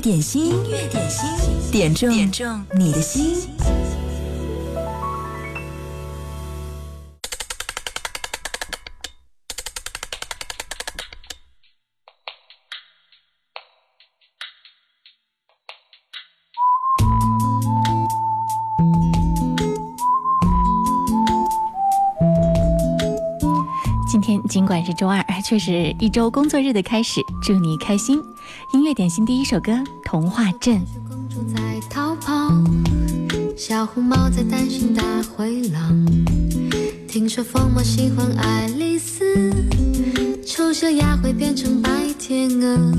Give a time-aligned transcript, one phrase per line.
[0.00, 1.28] 点心，音乐点心，
[1.70, 3.36] 点中点中你的心。
[24.50, 27.20] 尽管是周二， 却是一周工作日的开始。
[27.40, 28.20] 祝你开心！
[28.74, 29.70] 音乐点心第一首歌
[30.04, 30.76] 《童话镇》。
[31.08, 32.52] 公主在逃跑，
[33.56, 36.04] 小红帽在担心大灰狼。
[37.06, 39.52] 听说疯帽喜欢爱丽丝，
[40.44, 41.88] 丑小鸭会变成白
[42.18, 42.92] 天鹅。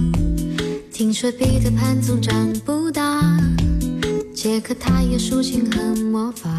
[0.94, 2.34] 听说彼得潘总长
[2.66, 3.22] 不大，
[4.34, 6.50] 杰克他有竖琴和魔法。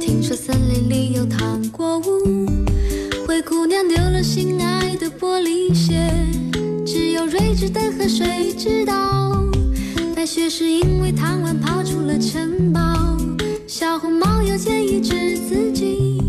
[0.00, 2.46] 听说森林里有糖果屋。
[3.34, 6.08] 灰姑娘丢了心爱的玻璃鞋，
[6.86, 9.42] 只有睿智的河水知道。
[10.14, 13.18] 白雪是因为贪玩跑出了城堡，
[13.66, 16.22] 小红帽要建议治自己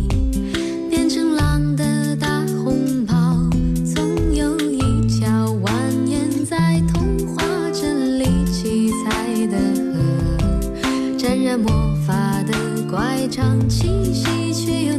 [0.90, 3.38] 变成狼的大红袍。
[3.94, 5.70] 总有一条蜿
[6.08, 9.58] 蜒在童话镇里七彩的
[10.82, 11.70] 河，沾染魔
[12.08, 14.98] 法的乖张气息，却又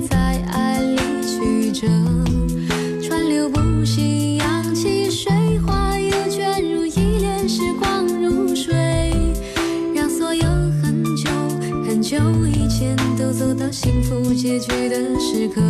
[12.09, 15.61] 久以前都走到幸福结局的时刻。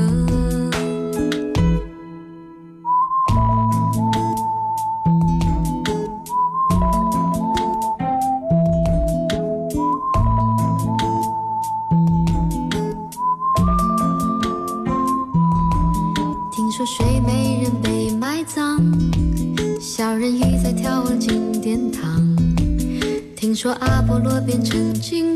[16.53, 18.79] 听说睡美人被埋葬，
[19.81, 22.23] 小人鱼在眺望金殿堂。
[23.35, 25.36] 听说阿波罗变成金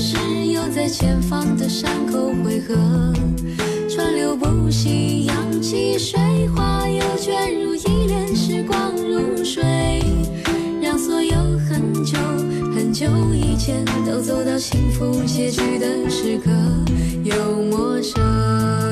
[0.00, 0.16] 是，
[0.46, 2.74] 又在前方的山口汇合。
[3.88, 6.20] 川流不息，扬起水
[6.54, 10.00] 花又卷入一帘时光如水，
[10.80, 11.34] 让所有
[11.68, 12.16] 很久
[12.74, 16.50] 很久以前都走到幸福结局的时刻，
[17.24, 18.87] 又陌生。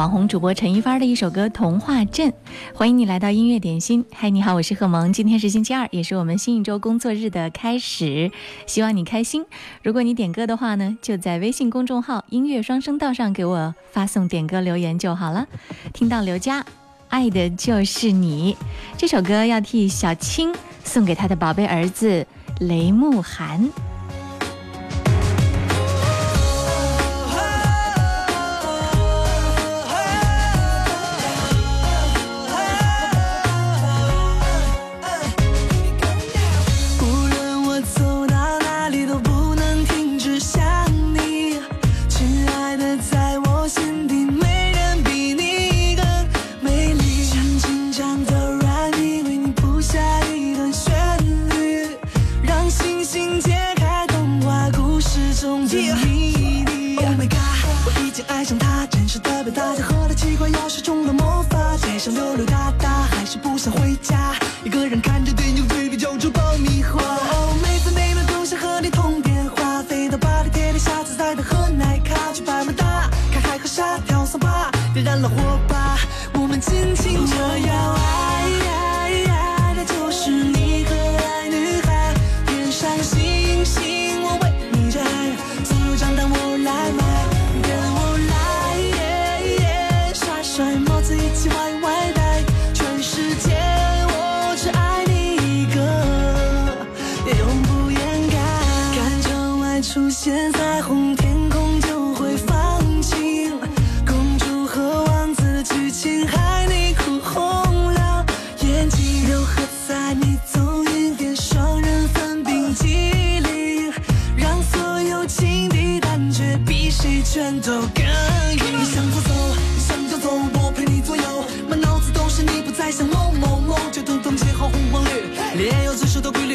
[0.00, 2.30] 网红主播陈一帆的一首歌《童话镇》，
[2.74, 4.02] 欢迎你来到音乐点心。
[4.10, 5.12] 嗨，你好，我是贺萌。
[5.12, 8.32] 今天是星期二，也是我们新一周工作日的开始。
[8.64, 9.44] 希望你开心。
[9.82, 15.46] 如果你点歌的话呢，就在微信公众号“音乐双声道”上给我发送点歌留言就好了。
[15.92, 16.64] 听到刘佳，
[17.10, 18.56] 爱的就是你
[18.96, 20.50] 这首歌，要替小青
[20.82, 22.26] 送给他的宝贝儿子
[22.60, 23.68] 雷慕寒。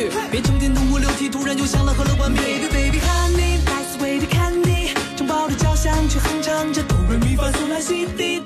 [0.09, 2.39] 首的规律，变成电动五六 T，突然又想了和乐关闭。
[2.39, 8.39] Baby baby honey nice way to candy，城堡的交响曲哼唱着哆来咪发嗦来西滴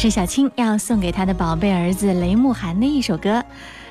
[0.00, 3.44] 是小青要送给他的宝贝儿子雷慕寒的一首歌。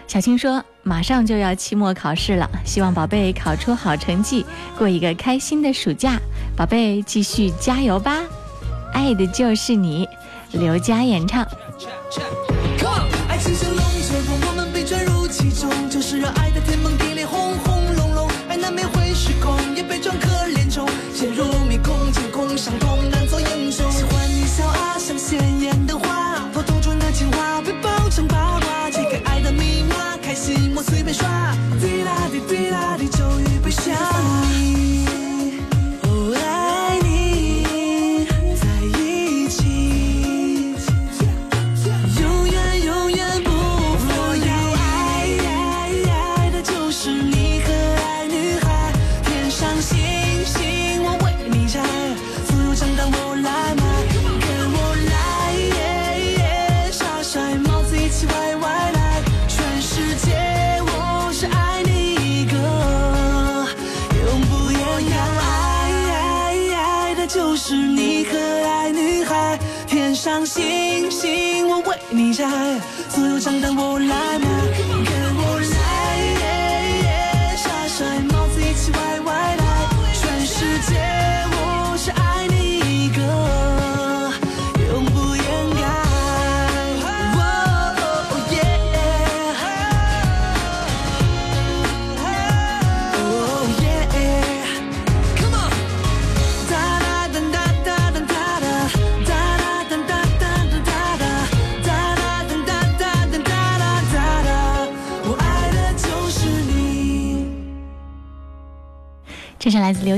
[0.07, 4.43] 小青说：“马上就要期末考试了，希望宝贝考出好成绩，
[4.75, 6.19] 过一个开心的暑假。
[6.57, 8.23] 宝贝继续加油吧！
[8.91, 10.09] 爱的就是你。”
[10.53, 11.47] 刘佳演唱。
[13.27, 16.78] 爱情像龙卷风，我们被卷入其中，就是爱的天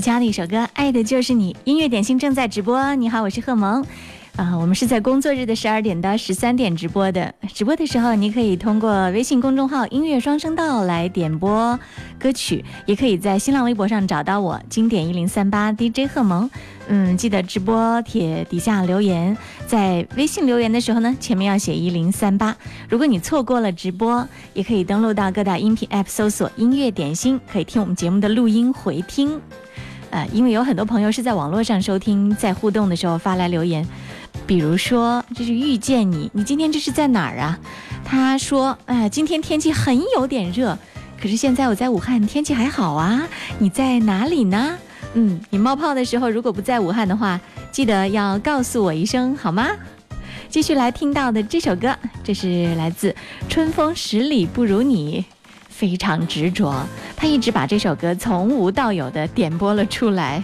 [0.01, 1.53] 加了一首歌《爱的就是你》。
[1.63, 3.85] 音乐点心正在直播，你好，我是贺萌。
[4.37, 7.35] 啊、我们是在工作日的十二点到十三点直播的。
[7.53, 11.77] 直播的时候，你可以通过微信公众号“音乐双声道”来点播
[12.17, 16.49] 歌曲，也可以在新浪微博上找到我“经典一零三八 DJ 贺萌”。
[16.87, 22.55] 嗯，记得直播帖底下留言，在微信留言的时候呢，前面要写一零三八。
[22.89, 29.39] 如果你错过了直播，也可以登录到各大音频 App 搜索“音乐点心”，可以听我们节目的录音回听。
[30.11, 33.87] 呃，因为有很多朋友是在网络上收听，在互动的时候发来留言，
[34.45, 37.57] 比如说这是遇见你，你今天这是在哪儿啊？
[38.03, 40.77] 他说，哎、今天天气很有点热，
[41.21, 43.27] 可是现在我在武汉，天气还好啊。
[43.57, 44.77] 你在哪里呢？
[45.13, 47.39] 嗯，你冒泡的时候如果不在武汉的话，
[47.71, 49.69] 记得要告诉我一声好吗？
[50.49, 53.15] 继续来听到的这首歌，这是来自
[53.47, 55.23] 春风十里不如你。
[55.81, 56.85] 非常执着，
[57.17, 60.43] 他一直把这首歌从无到有的点播了出来。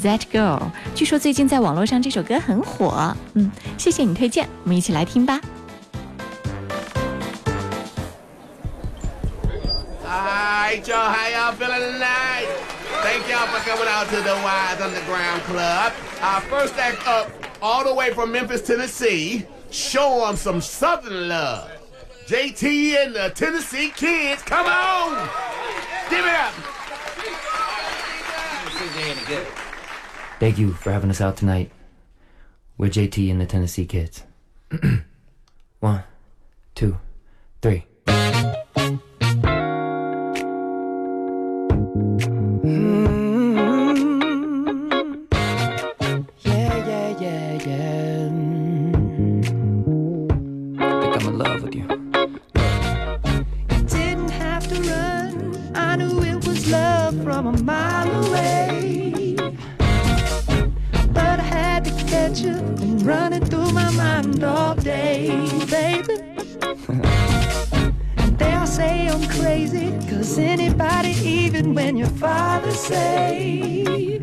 [0.00, 0.62] That Girl，
[0.94, 3.12] 据说最近在网络上这首歌很火。
[3.34, 5.40] 嗯，谢谢你推荐，我们一起来听吧。
[10.04, 12.46] Alright, y'all, how y'all feeling tonight?
[13.02, 15.92] Thank y'all for coming out to the Wise Underground Club.
[16.22, 17.26] Our first act up,
[17.60, 19.46] all the way from Memphis, Tennessee.
[19.72, 21.75] Show them some Southern love.
[22.26, 25.28] JT and the Tennessee Kids, come on!
[26.10, 26.52] Give it up!
[30.40, 31.70] Thank you for having us out tonight.
[32.76, 34.24] We're JT and the Tennessee Kids.
[35.78, 36.02] One,
[36.74, 36.98] two,
[37.62, 37.86] three.
[64.26, 65.28] Mind all day,
[65.70, 66.14] baby.
[68.16, 74.18] and they'll say I'm crazy, cause anybody, even when your father say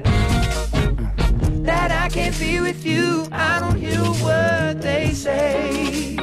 [1.64, 6.18] that I can't be with you, I don't hear a word they say.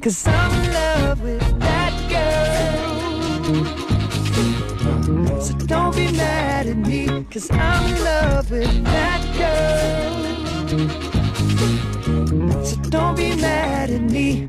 [0.00, 3.00] Cause I'm in love with that girl.
[5.40, 10.29] So don't be mad at me, cause I'm in love with that girl.
[13.20, 14.48] So be mad at me.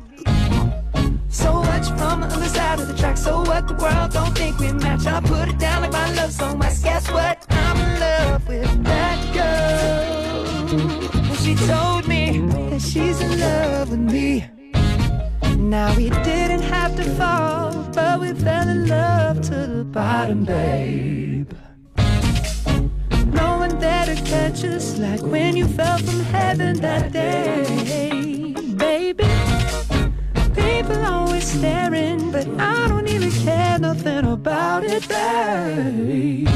[1.28, 3.18] So much from the other side of the track.
[3.18, 5.06] So what the world don't think we match.
[5.06, 6.58] I put it down like my love song.
[6.58, 7.44] But guess what?
[7.50, 10.78] I'm in love with that girl.
[11.28, 12.38] And she told me
[12.70, 14.46] that she's in love with me.
[15.58, 21.52] Now we didn't have to fall, but we fell in love to the bottom, babe.
[23.32, 29.24] No one there to catch us like when you fell from heaven that day, baby.
[30.54, 36.48] People always staring, but I don't even care nothing about it, babe.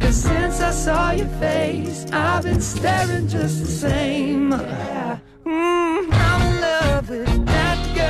[0.00, 4.50] Cause since I saw your face, I've been staring just the same.
[4.50, 8.04] Mm, I'm in love with that girl.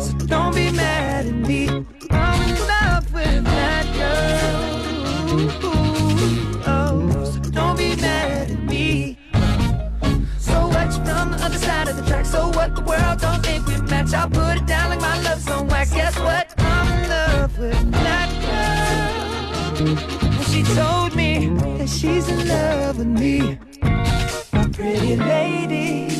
[0.00, 1.07] So don't be mad
[12.30, 14.12] So what the world don't think we match?
[14.12, 15.66] I'll put it down like my love's song.
[15.68, 15.88] Whack.
[15.90, 16.52] Guess what?
[16.58, 19.88] I'm in love with that girl.
[20.36, 23.58] And she told me that she's in love with me.
[24.52, 26.12] My pretty lady.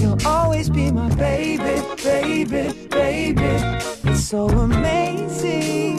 [0.00, 3.52] You'll always be my baby, baby, baby.
[4.10, 5.98] It's so amazing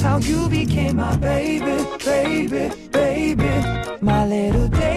[0.00, 3.52] how you became my baby, baby, baby.
[4.00, 4.93] My little daisy.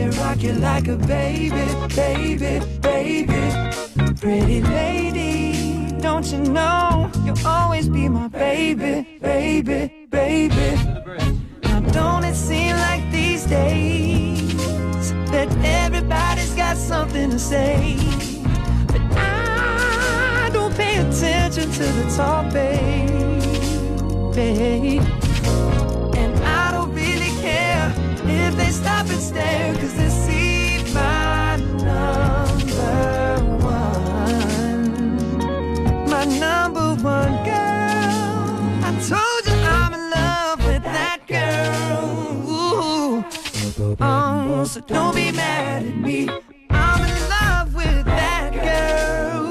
[0.00, 3.52] Me rock you like a baby, baby, baby.
[4.18, 10.74] Pretty lady, don't you know you'll always be my baby, baby, baby.
[11.64, 17.98] Now don't it seem like these days that everybody's got something to say?
[18.86, 23.20] But I don't pay attention to the talk, baby.
[28.80, 31.56] Stop and stare, cause they see my
[31.88, 32.96] number
[33.62, 34.86] one.
[36.08, 38.50] My number one girl.
[38.86, 42.02] I told you I'm in love with that girl.
[42.48, 43.24] Ooh.
[44.00, 46.28] Oh, so don't be mad at me.
[46.70, 49.46] I'm in love with that girl.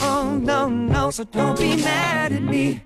[0.00, 2.82] Oh, no, no, so don't be mad at me.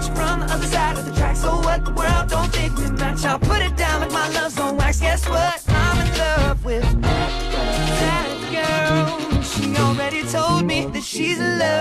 [0.00, 1.36] Much from the other side of the track.
[1.36, 3.22] So what the world don't think we match.
[3.26, 4.98] I'll put it down like my love's on wax.
[5.00, 5.62] Guess what?
[5.68, 9.42] I'm in love with that girl.
[9.42, 11.79] She already told me that she's in love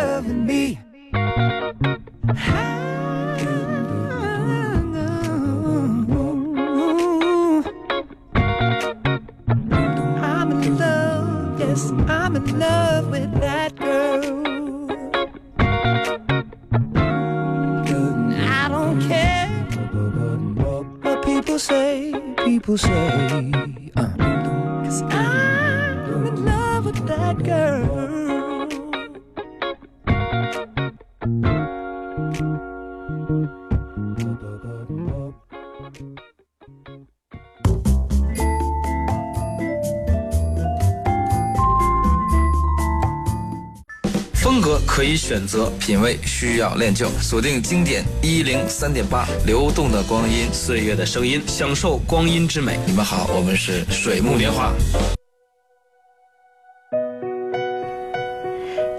[45.49, 47.09] 择，品味需要练就。
[47.19, 52.77] 锁定经典一零三点八，流动的光阴，岁月的声音，享受光阴之美。
[52.85, 54.71] 你们好，我们是水木年华。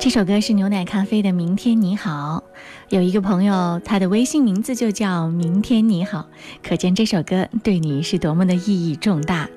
[0.00, 2.42] 这首歌是牛奶咖啡的《明天你好》。
[2.88, 6.26] 有一个朋友，他的微信名字就叫“明天你好”，
[6.66, 9.48] 可见这首歌对你是多么的意义重大。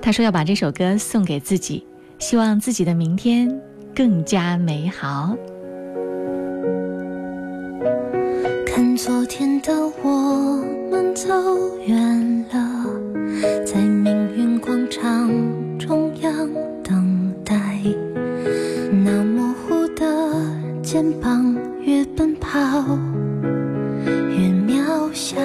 [0.00, 1.86] 他说要把这首歌送给自己，
[2.18, 3.60] 希望自己的明天
[3.94, 5.36] 更加美好。
[9.04, 11.28] 昨天的我们走
[11.84, 12.86] 远了，
[13.66, 15.28] 在命运广场
[15.76, 16.48] 中央
[16.84, 17.80] 等待。
[19.04, 20.06] 那模糊的
[20.84, 22.56] 肩膀，越奔跑
[24.06, 25.36] 越渺小。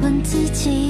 [0.00, 0.85] 问自己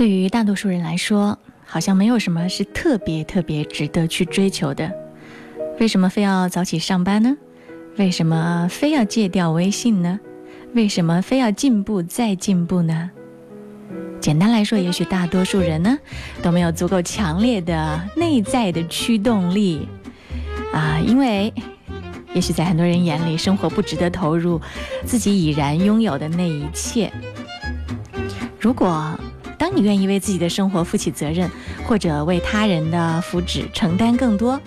[0.00, 4.90] 对于大多数人来说，好像没有什么是特别特别值得去追求的。
[5.78, 7.36] 为什么非要早起上班呢？
[7.98, 10.18] 为什么非要戒掉微信呢？
[10.72, 13.10] 为什么非要进步再进步呢？
[14.22, 15.98] 简单来说，也许大多数人呢
[16.42, 19.86] 都没有足够强烈的内在的驱动力
[20.72, 21.52] 啊，因为
[22.32, 24.58] 也许在很多人眼里，生活不值得投入
[25.04, 27.12] 自己已然拥有的那一切。
[28.58, 29.14] 如果
[29.60, 31.50] 当你愿意为自己的生活负起责任，
[31.84, 34.58] 或者为他人的福祉承担更多，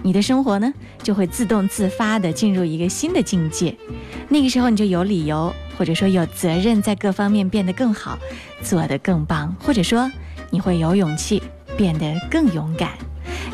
[0.00, 0.72] 你的生活呢
[1.02, 3.76] 就会自动自发地进入一个新的境界。
[4.28, 8.16] 那个时候，你就有理由，或者说有责任，在各方面变得更好，
[8.62, 10.08] 做得更棒，或者说
[10.50, 11.42] 你会有勇气
[11.76, 12.90] 变得更勇敢。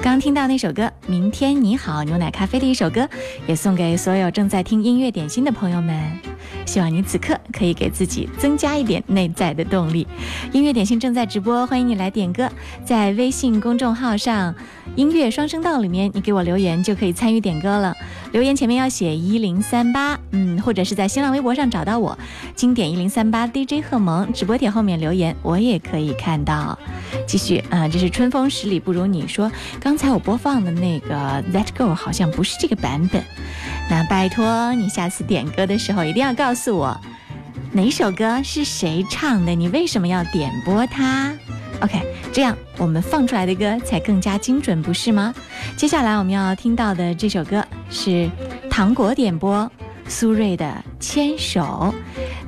[0.02, 3.08] 刚听到那首歌《明天你好》，牛奶咖啡的一首歌，
[3.46, 5.94] 也送给所有正在听音乐点心的朋友们。
[6.66, 10.06] 希望你此刻可以给自己增加一点内在的动力。
[10.52, 12.50] 音乐点心正在直播，欢迎你来点歌，
[12.84, 14.54] 在微信公众号上
[14.96, 17.94] “音乐双声道”里面，你给我留言就可以参与点歌了。
[18.32, 22.18] 留言前面要写一零三八，嗯，或者是在新浪微博上找到我，
[22.54, 26.78] 经典一零三八 DJ 贺萌直播帖后面留言，我也可以看到。
[27.26, 29.50] 继续啊，这是春风十里不如你说，
[29.84, 31.14] 刚才我播放的那个
[31.52, 33.22] That Go 好像不是这个版本。
[33.90, 36.98] 那拜托你下次点歌的时候一定要告诉我，
[37.70, 41.34] 哪首歌是谁唱的，你为什么要点播它
[41.82, 42.00] ？OK，
[42.32, 45.34] 这样我们放出来的歌才更加精准，不是吗？
[45.76, 48.30] 接下来我们要听到的这首歌是
[48.70, 49.70] 糖果点播
[50.08, 50.64] 苏芮的
[50.98, 51.92] 《牵手》，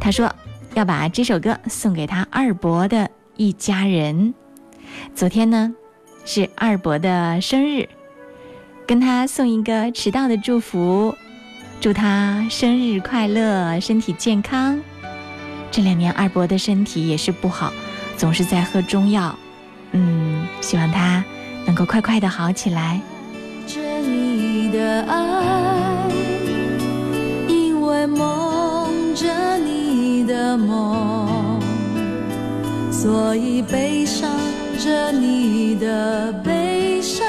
[0.01, 0.35] 他说
[0.73, 4.33] 要把这首歌送给他二伯的一家人。
[5.15, 5.75] 昨天呢
[6.27, 7.89] 是二伯的生日，
[8.85, 11.17] 跟他送一个迟到的祝福。
[11.81, 14.81] 祝他生日快乐，身体健康。
[15.71, 17.73] 这两年二伯的身体也是不好，
[18.17, 19.35] 总是在喝中药。
[19.93, 21.25] 嗯，希望他
[21.65, 23.01] 能够快快的好起来。
[23.69, 26.11] 着你的爱，
[27.47, 31.61] 因为梦着你的梦，
[32.91, 34.29] 所以悲伤
[34.77, 37.27] 着你的悲伤，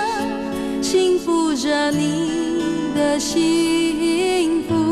[0.82, 4.87] 幸福着你的幸福。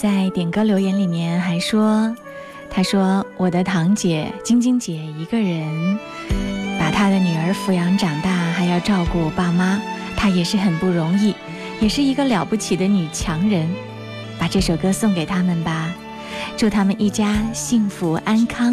[0.00, 2.16] 在点歌留言里面还说，
[2.70, 5.98] 他说我的堂姐晶晶姐一个人
[6.78, 9.78] 把她的女儿抚养长大，还要照顾爸妈，
[10.16, 11.34] 她也是很不容易，
[11.80, 13.68] 也是一个了不起的女强人。
[14.38, 15.92] 把这首歌送给他们吧，
[16.56, 18.72] 祝他们一家幸福安康。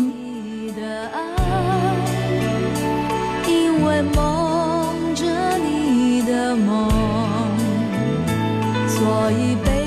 [3.46, 6.90] 因为梦着你的梦，
[8.88, 9.87] 所以悲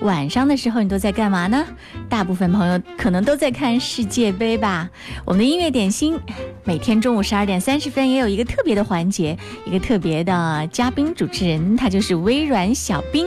[0.00, 1.64] 晚上的时候你都在干嘛呢？
[2.08, 4.88] 大部分朋友可能都在看世界杯吧。
[5.26, 6.18] 我们的音乐点心
[6.64, 9.36] 每天中午十二点三十分也有一个特别的环节，
[9.66, 13.26] 一个特别的嘉宾主持人，他就是微软小冰，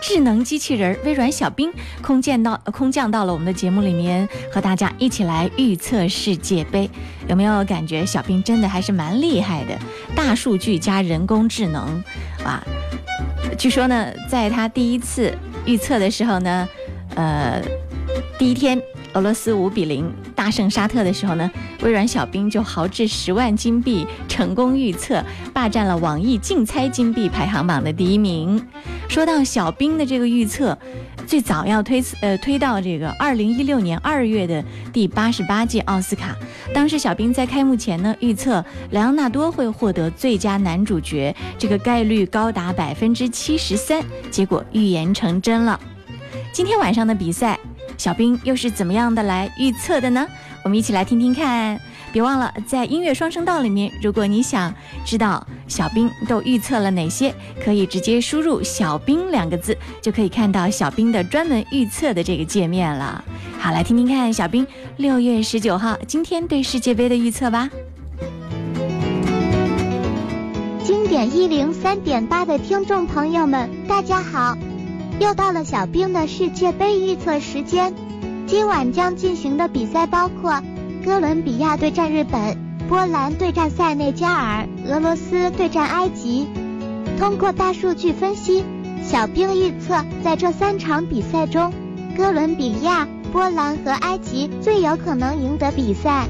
[0.00, 6.88] 智能机器人微软小冰空降到空降到了我们的节目里面，和大家一起来预测世界杯。
[7.28, 9.76] 有没有感觉小冰真的还是蛮厉害的？
[10.14, 12.02] 大数据加人工智能，
[12.44, 12.64] 啊！
[13.58, 16.68] 据说呢，在他第一次预测的时候呢，
[17.14, 17.62] 呃，
[18.38, 18.80] 第一天
[19.14, 21.50] 俄罗斯五比零大胜沙特的时候呢，
[21.82, 25.22] 微软小冰就豪掷十万金币成功预测，
[25.52, 28.64] 霸占了网易竞猜金币排行榜的第一名。
[29.08, 30.76] 说到小冰的这个预测。
[31.24, 36.36] 最早要推呃推到这个二零一六年二月的第八十八届奥斯卡，
[36.74, 45.78] 当时小兵在开幕前呢预测莱昂纳多会获得最佳男主角，这个概率高达百分之七十三，结果预言成真了。
[46.52, 47.58] 今天晚上的比赛，
[48.02, 50.26] 小兵又是怎么样的来预测的呢？
[50.64, 51.80] 我们一起来听听看。
[52.12, 57.32] 别忘了，在音乐双声道里面，如果你想知道小兵都预测了哪些，
[57.64, 63.24] 可以直接输入“小兵”两个字，就可以看到小兵的专门预测的这个界面了。
[63.56, 67.70] 好，来听听看小兵六月十九号今天对世界杯的预测吧。
[70.82, 74.58] 经典一零三点八的听众朋友们，大家好，
[75.18, 77.94] 又到了小兵的世界杯预测时间。
[78.46, 80.62] 今晚将进行的比赛包括。
[81.04, 82.56] 哥伦比亚对战日本，
[82.88, 86.46] 波兰对战塞内加尔，俄罗斯对战埃及。
[87.18, 88.64] 通过大数据分析，
[89.02, 91.72] 小兵预测在这三场比赛中，
[92.16, 96.28] 哥伦比亚、波兰和埃及最有可能赢得比赛。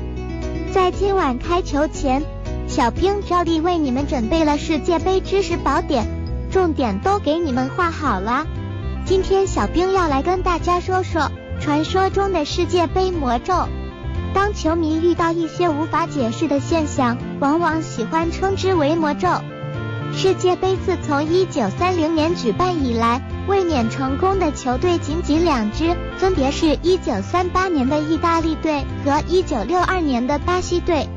[0.73, 2.23] 在今晚开球前，
[2.67, 6.07] 小兵照例为你们准备了世界杯知识宝典，
[6.51, 8.47] 重点都给你们画好了。
[9.05, 13.69] 今天小兵要来跟大家说说传说中的世界杯魔咒。
[14.33, 19.29] 当球迷遇到一些无法解释的现象，往往喜欢称之为魔咒。
[20.15, 31.09] 世界杯自从一九三零年举办以来，卫冕成功的球队仅仅两支，分别是一九三八年的意大利队和一九六二年的巴西队。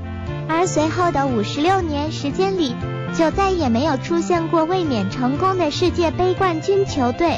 [0.50, 2.76] 而随后的五十六年时间里，
[3.18, 7.38] 就再也没有出现过卫冕成功的世界杯冠军球队。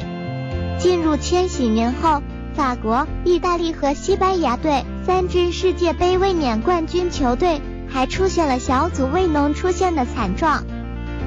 [0.79, 2.21] 进入千禧年后，
[2.55, 4.83] 法国、意大利和西班牙队。
[5.05, 10.65] 三支世界杯卫冕冠军球队还出现了小组未能出现的惨状。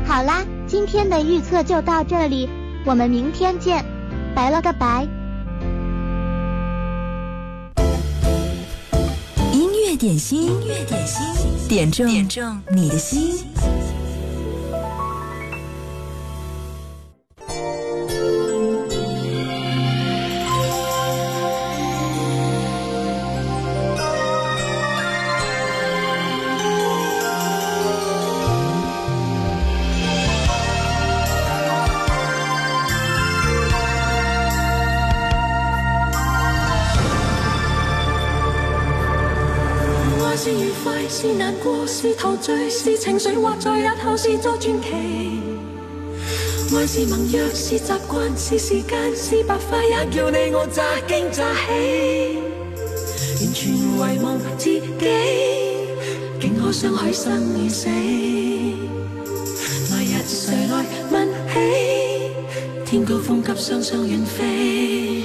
[0.06, 2.50] 好啦，今天的预测就到这里，
[2.84, 3.82] 我们明天见，
[4.34, 5.08] 拜了个拜。
[9.54, 11.24] 音乐点心，音乐点心，
[11.66, 13.42] 点中点中你的心。
[41.12, 44.92] 是难过，是陶醉，是情绪，或在日后是作传奇。
[46.73, 52.38] 爱是盟约，是习惯，是时间，是白发，也叫你我乍惊乍喜。
[53.40, 54.81] 完全遗忘自己，
[56.40, 57.88] 竟可相许生与死。
[59.90, 61.59] 来日谁来问起？
[62.87, 65.25] 天高风急，双双远飞。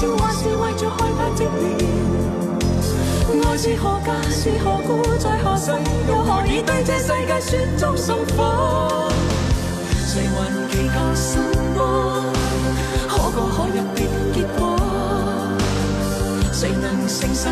[0.00, 1.84] 笑，还是为着害怕寂寥？
[3.46, 5.72] 爱是何价，是何故，在何世，
[6.08, 9.12] 又何以对这世界雪中送火？
[10.06, 11.38] 谁还祈求什
[11.76, 11.78] 么？
[13.10, 14.60] 可歌可泣的结果？
[16.50, 17.50] 谁能承受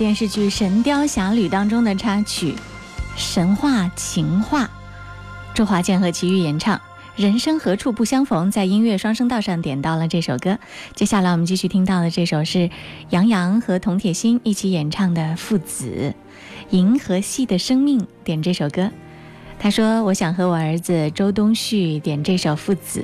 [0.00, 2.52] 电视剧《神雕侠侣》当中的插曲
[3.16, 4.64] 《神话情话》，
[5.52, 6.80] 周华健和齐豫演唱。
[7.16, 10.58] 人生何处不相逢，在音乐双声道上点到了这首歌。
[10.94, 12.70] 接下来我们继续听到的这首是
[13.10, 16.14] 杨洋和童铁心一起演唱的《父子》，
[16.74, 18.90] 银河系的生命点这首歌。
[19.58, 23.00] 他说：“我想和我儿子周东旭点这首《父子》，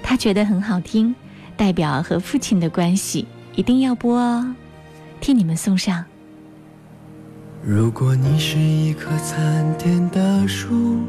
[0.00, 1.12] 他觉得很好听，
[1.56, 3.26] 代表和父亲的关系，
[3.56, 4.54] 一定要播哦。”
[5.20, 6.04] 替你们送上。
[7.68, 11.00] 如果你是一棵参天大树，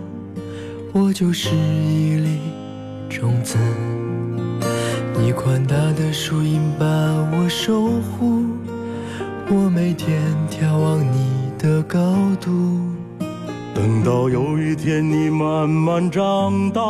[0.92, 2.40] 我就是一粒
[3.08, 3.60] 种子。
[5.20, 6.86] 你宽大的树荫把
[7.32, 8.46] 我守护，
[9.52, 12.50] 我每天眺望你的高度。
[13.76, 16.82] 等到有一天你慢慢长大，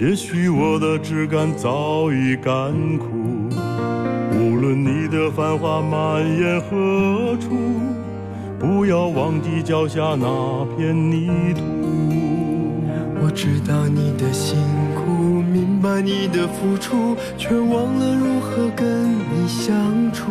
[0.00, 3.06] 也许我的枝干早已干枯。
[4.32, 7.54] 无论你的繁华蔓延何处，
[8.58, 11.62] 不要忘记脚下那片泥土。
[13.22, 14.56] 我知道你的辛
[14.94, 19.74] 苦，明白你的付出，却忘了如何跟你相
[20.12, 20.30] 处。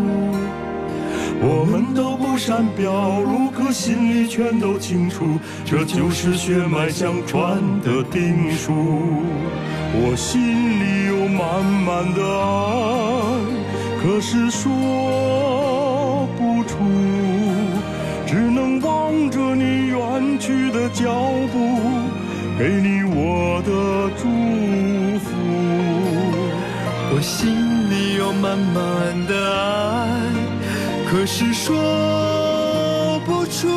[1.41, 8.73] 我们都不善表露，可心里全都清楚，这就是血脉相传的定数。
[9.97, 12.55] 我心里有满满的爱。
[14.01, 14.71] 可是说
[20.55, 21.11] 去的脚
[21.51, 21.53] 步，
[22.57, 24.23] 给你我的祝
[25.19, 25.27] 福。
[27.13, 27.51] 我心
[27.89, 30.09] 里有满满的爱，
[31.09, 33.67] 可是说不出。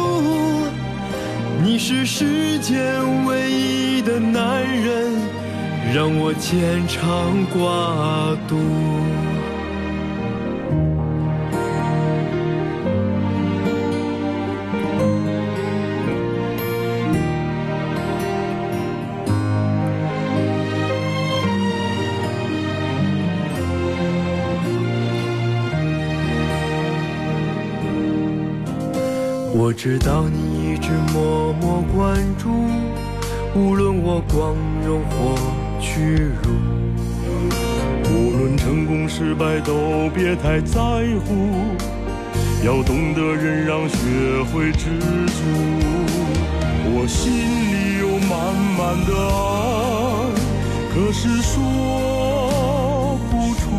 [1.64, 5.16] 你是世间唯一的男人，
[5.92, 8.56] 让我牵肠挂肚。
[29.60, 32.48] 我知道你一直默默关注，
[33.56, 34.54] 无论我光
[34.86, 35.34] 荣或
[35.80, 36.52] 屈辱，
[38.08, 40.78] 无论成功失败都别太在
[41.26, 41.50] 乎，
[42.64, 43.96] 要懂得忍让，学
[44.52, 44.96] 会知
[45.26, 45.42] 足。
[46.94, 50.38] 我心里有满满的爱，
[50.94, 53.74] 可是说不出，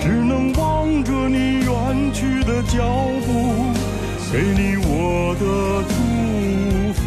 [0.00, 2.80] 只能望着你远去的脚
[3.26, 3.78] 步。
[4.32, 5.44] 给你我的
[5.88, 5.92] 祝
[6.94, 7.02] 福，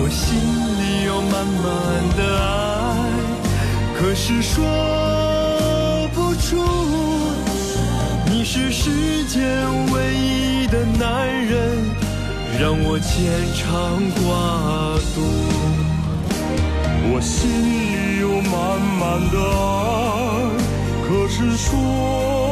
[0.00, 1.66] 我心里有满满
[2.16, 2.46] 的爱，
[3.98, 4.62] 可是说
[6.14, 6.62] 不出。
[8.30, 9.42] 你是世间
[9.92, 11.90] 唯一的男人，
[12.60, 14.22] 让我牵肠挂
[15.12, 15.18] 肚。
[17.12, 20.54] 我心里有满满的爱，
[21.04, 22.51] 可是说。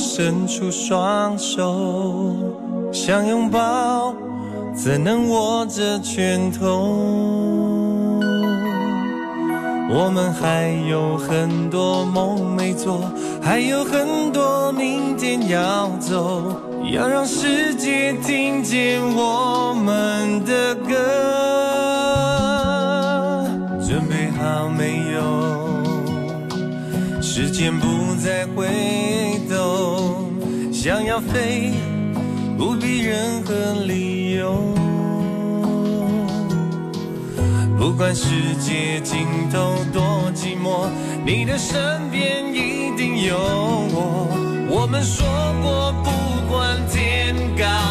[0.00, 2.34] 伸出双手，
[2.90, 4.14] 想拥抱，
[4.74, 6.96] 怎能握着拳头？
[9.92, 13.02] 我们还有很多梦没做，
[13.42, 16.54] 还有很多明天要走，
[16.90, 20.94] 要让世界听见我们的歌。
[23.86, 25.20] 准备好没有？
[27.20, 27.86] 时间不
[28.16, 28.66] 再回
[29.48, 29.69] 头，
[30.82, 31.72] 想要飞，
[32.56, 34.72] 不必任何理由。
[37.78, 40.88] 不管世界尽头多寂寞，
[41.22, 41.76] 你的身
[42.10, 44.26] 边一定有我。
[44.70, 45.26] 我们说
[45.62, 46.10] 过，不
[46.50, 47.89] 管天高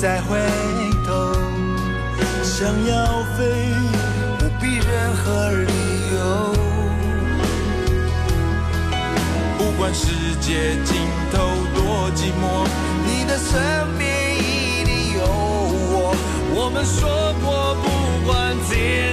[0.00, 0.38] 再回
[1.06, 1.34] 头，
[2.42, 3.74] 想要飞，
[4.38, 5.72] 不必任何理
[6.14, 6.54] 由。
[9.58, 10.96] 不管世界尽
[11.30, 11.36] 头
[11.74, 12.66] 多寂寞，
[13.04, 13.60] 你的身
[13.98, 16.16] 边一定有我。
[16.54, 17.86] 我们说过，不
[18.26, 19.09] 管天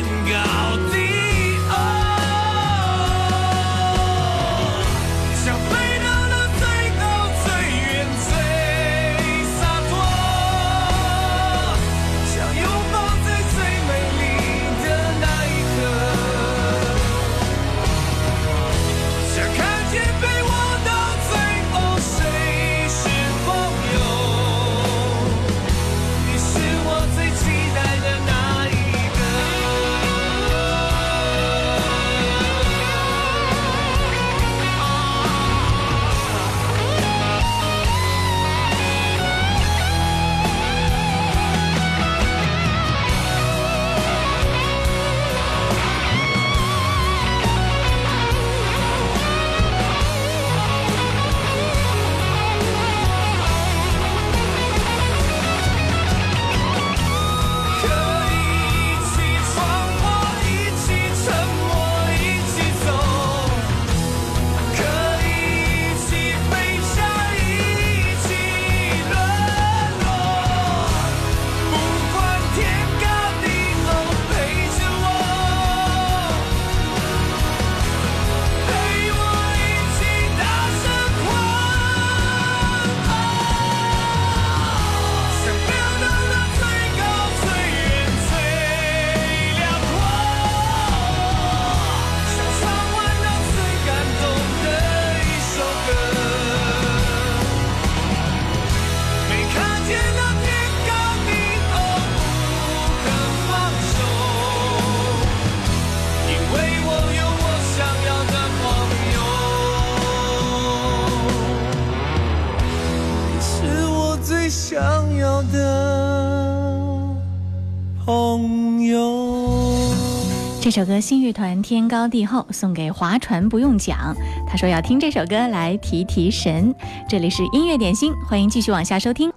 [120.78, 124.16] 首歌新乐团天高地厚送给划船不用桨，
[124.48, 126.72] 他说要听这首歌来提提神。
[127.10, 129.34] 这里是音乐点心，欢迎继续往下收听。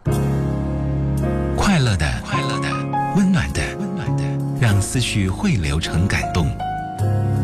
[1.57, 2.69] 快乐的，快乐的，
[3.17, 4.23] 温暖的，温暖的，
[4.61, 6.47] 让思绪汇流成感动。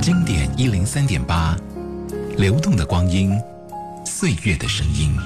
[0.02, 1.56] 经典一零三点八，
[2.36, 3.32] 流动的光阴，
[4.04, 5.16] 岁月的声音。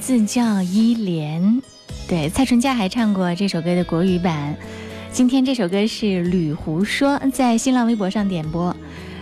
[0.00, 1.60] 名字叫依莲，
[2.08, 4.56] 对，蔡淳佳还唱过这首歌的国语版。
[5.12, 8.74] 今天这首歌是吕胡说在新浪微博上点播，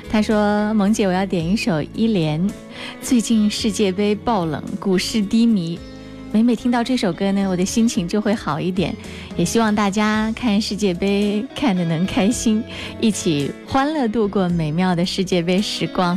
[0.09, 2.49] 他说：“萌姐，我要点一首依莲。
[3.03, 5.76] 最近世界杯爆冷，股市低迷，
[6.31, 8.95] 每每听到这首歌呢，我的心情就会好一点。
[9.37, 12.62] 也希望大家看世界杯看得能开心，
[13.01, 16.16] 一起欢乐度过美妙的世界杯时光。”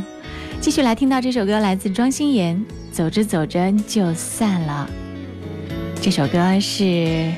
[0.62, 2.56] 继续来听到这首歌，来自庄心妍，
[2.92, 4.88] 《走着走着就散了》。
[6.02, 7.32] 这首歌是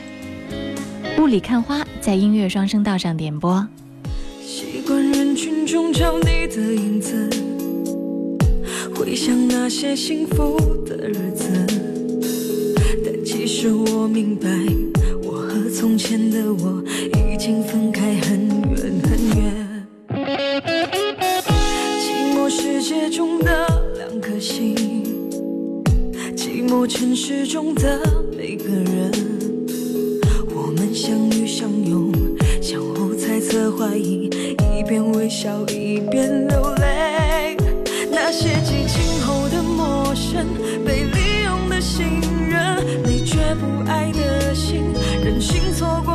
[1.16, 3.64] 雾里看花，在音乐双声道上点播。
[4.44, 7.30] 习惯人群中找你的影子，
[8.96, 11.44] 回想那些幸福的日子。
[13.04, 14.48] 但其实我明白，
[15.22, 16.82] 我和从前的我
[17.32, 18.63] 已经分开很
[26.74, 28.00] 寂寞城市中的
[28.36, 29.12] 每个人，
[30.52, 32.10] 我们相遇相拥，
[32.60, 34.28] 相互猜测怀疑，
[34.76, 37.56] 一边微笑一边流泪。
[38.10, 40.44] 那些激情后的陌生，
[40.84, 42.04] 被利用的信
[42.50, 44.82] 任，你却不爱的心，
[45.22, 46.13] 任性错过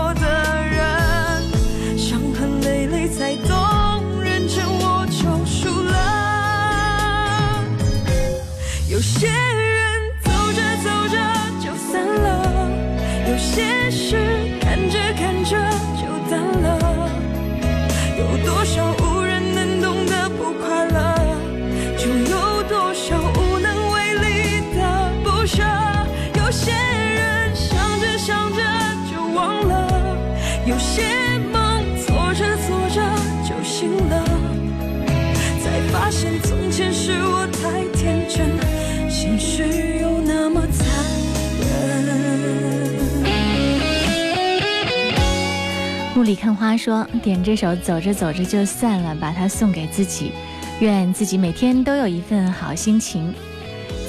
[46.20, 50.34] 雾里看花说：“点这首走着走着就散了，把它送给自己，
[50.82, 53.34] 愿自己每天都有一份好心情。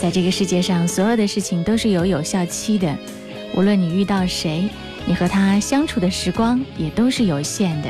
[0.02, 2.92] 在这个世界上，所有的事情都是有有效期的，
[3.54, 4.68] 无论你遇到谁，
[5.06, 7.88] 你和他相处的时光也都是有限的。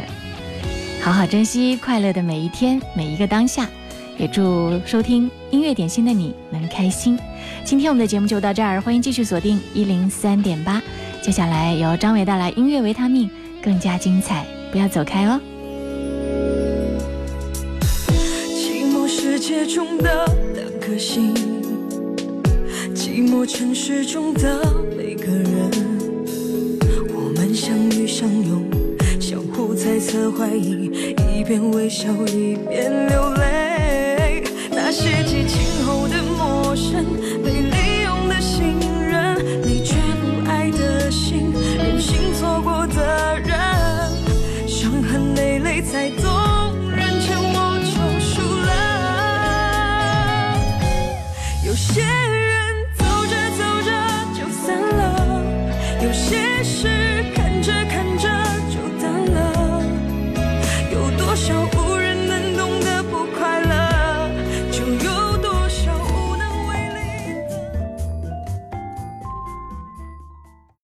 [1.00, 3.66] 好好珍惜快乐的每一天，每一个当下。
[4.18, 7.18] 也祝收听音乐点心的你能开心。
[7.64, 10.82] 今天我们的节目就到这儿，欢迎继续锁定一零三点八，
[11.22, 13.30] 接下来由张伟带来音乐维他命。”
[13.62, 15.40] 更加精彩，不要走开哦！
[18.08, 21.34] 寂寞世界中的两颗心，
[22.94, 24.64] 寂寞城市中的
[24.96, 25.70] 每个人，
[27.14, 28.64] 我们相遇相拥，
[29.20, 30.90] 相互猜测怀疑，
[31.34, 34.44] 一边微笑一边流泪。
[34.70, 37.04] 那些激情后的陌生，